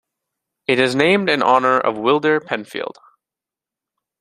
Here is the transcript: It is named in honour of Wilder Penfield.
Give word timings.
It 0.65 0.79
is 0.79 0.95
named 0.95 1.29
in 1.29 1.43
honour 1.43 1.77
of 1.79 1.95
Wilder 1.95 2.39
Penfield. 2.39 2.97